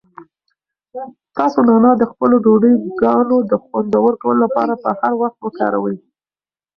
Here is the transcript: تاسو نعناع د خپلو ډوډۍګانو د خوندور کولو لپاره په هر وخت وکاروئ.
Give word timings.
تاسو 1.37 1.57
نعناع 1.67 1.95
د 1.99 2.03
خپلو 2.11 2.35
ډوډۍګانو 2.45 3.37
د 3.49 3.53
خوندور 3.63 4.11
کولو 4.21 4.41
لپاره 4.45 4.73
په 4.83 4.89
هر 4.99 5.11
وخت 5.21 5.39
وکاروئ. 5.41 5.97